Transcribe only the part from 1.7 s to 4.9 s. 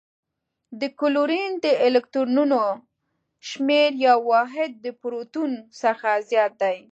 الکترونونو شمیر یو واحد د